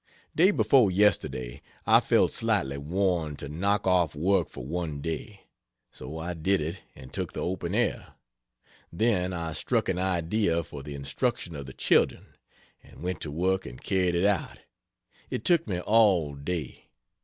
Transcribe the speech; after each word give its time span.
Day 0.35 0.49
before 0.49 0.89
yesterday 0.89 1.61
I 1.85 1.99
felt 1.99 2.31
slightly 2.31 2.79
warned 2.79 3.37
to 3.37 3.47
knock 3.47 3.85
off 3.85 4.15
work 4.15 4.49
for 4.49 4.65
one 4.65 4.99
day. 4.99 5.45
So 5.91 6.17
I 6.17 6.33
did 6.33 6.59
it, 6.59 6.81
and 6.95 7.13
took 7.13 7.33
the 7.33 7.41
open 7.45 7.75
air. 7.75 8.15
Then 8.91 9.31
I 9.31 9.53
struck 9.53 9.87
an 9.89 9.99
idea 9.99 10.63
for 10.63 10.81
the 10.81 10.95
instruction 10.95 11.55
of 11.55 11.67
the 11.67 11.73
children, 11.73 12.33
and 12.81 13.03
went 13.03 13.21
to 13.21 13.29
work 13.29 13.67
and 13.67 13.79
carried 13.79 14.15
it 14.15 14.25
out. 14.25 14.57
It 15.29 15.45
took 15.45 15.67
me 15.67 15.79
all 15.79 16.33
day. 16.33 16.87